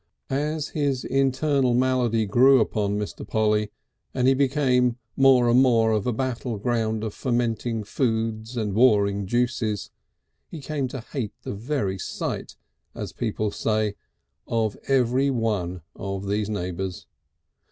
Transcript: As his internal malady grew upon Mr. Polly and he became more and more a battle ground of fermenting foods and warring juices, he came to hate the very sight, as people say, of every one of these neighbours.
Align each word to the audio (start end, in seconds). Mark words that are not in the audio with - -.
As 0.31 0.69
his 0.69 1.05
internal 1.05 1.75
malady 1.75 2.25
grew 2.25 2.59
upon 2.59 2.97
Mr. 2.97 3.21
Polly 3.23 3.69
and 4.15 4.27
he 4.27 4.33
became 4.33 4.97
more 5.15 5.47
and 5.47 5.61
more 5.61 5.91
a 5.91 6.11
battle 6.11 6.57
ground 6.57 7.03
of 7.03 7.13
fermenting 7.13 7.83
foods 7.83 8.57
and 8.57 8.73
warring 8.73 9.27
juices, 9.27 9.91
he 10.49 10.59
came 10.59 10.87
to 10.87 11.01
hate 11.01 11.33
the 11.43 11.53
very 11.53 11.99
sight, 11.99 12.55
as 12.95 13.13
people 13.13 13.51
say, 13.51 13.93
of 14.47 14.75
every 14.87 15.29
one 15.29 15.83
of 15.95 16.27
these 16.27 16.49
neighbours. 16.49 17.05